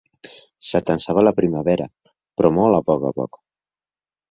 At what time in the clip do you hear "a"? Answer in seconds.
2.81-2.83, 3.13-3.15